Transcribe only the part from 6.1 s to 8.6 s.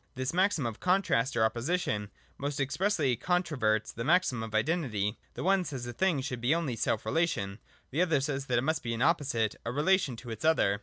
should be only self relation, the other says that